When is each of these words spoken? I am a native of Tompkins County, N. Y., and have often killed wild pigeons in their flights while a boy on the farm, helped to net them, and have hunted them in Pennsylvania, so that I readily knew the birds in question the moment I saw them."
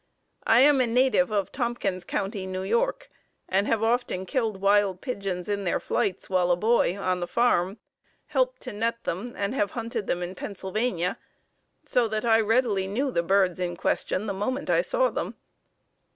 I 0.47 0.61
am 0.61 0.81
a 0.81 0.87
native 0.87 1.29
of 1.29 1.51
Tompkins 1.51 2.03
County, 2.05 2.41
N. 2.45 2.53
Y., 2.67 2.89
and 3.47 3.67
have 3.67 3.83
often 3.83 4.25
killed 4.25 4.59
wild 4.59 4.99
pigeons 4.99 5.47
in 5.47 5.63
their 5.63 5.79
flights 5.79 6.27
while 6.27 6.49
a 6.49 6.55
boy 6.55 6.97
on 6.97 7.19
the 7.19 7.27
farm, 7.27 7.77
helped 8.25 8.61
to 8.63 8.73
net 8.73 9.03
them, 9.03 9.35
and 9.37 9.53
have 9.53 9.69
hunted 9.77 10.07
them 10.07 10.23
in 10.23 10.33
Pennsylvania, 10.33 11.19
so 11.85 12.07
that 12.07 12.25
I 12.25 12.39
readily 12.41 12.87
knew 12.87 13.11
the 13.11 13.21
birds 13.21 13.59
in 13.59 13.75
question 13.75 14.25
the 14.25 14.33
moment 14.33 14.71
I 14.71 14.81
saw 14.81 15.11
them." 15.11 15.35